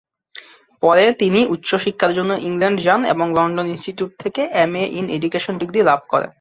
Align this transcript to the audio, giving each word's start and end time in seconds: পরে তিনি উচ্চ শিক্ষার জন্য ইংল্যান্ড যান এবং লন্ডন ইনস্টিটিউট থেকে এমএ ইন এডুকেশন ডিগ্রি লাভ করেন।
পরে 0.83 1.05
তিনি 1.21 1.39
উচ্চ 1.53 1.69
শিক্ষার 1.85 2.11
জন্য 2.17 2.31
ইংল্যান্ড 2.47 2.79
যান 2.85 3.01
এবং 3.13 3.27
লন্ডন 3.37 3.67
ইনস্টিটিউট 3.67 4.11
থেকে 4.23 4.41
এমএ 4.63 4.83
ইন 4.99 5.05
এডুকেশন 5.15 5.53
ডিগ্রি 5.61 5.79
লাভ 5.89 6.01
করেন। 6.11 6.29